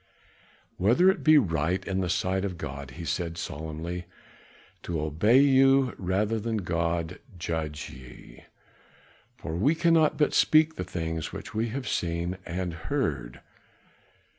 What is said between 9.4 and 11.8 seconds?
we cannot but speak the things which we